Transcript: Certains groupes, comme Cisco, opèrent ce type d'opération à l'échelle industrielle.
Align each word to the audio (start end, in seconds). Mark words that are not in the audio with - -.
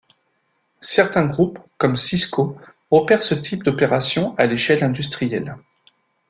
Certains 0.81 1.27
groupes, 1.27 1.59
comme 1.77 1.95
Cisco, 1.95 2.57
opèrent 2.89 3.21
ce 3.21 3.35
type 3.35 3.61
d'opération 3.61 4.33
à 4.39 4.47
l'échelle 4.47 4.83
industrielle. 4.83 5.57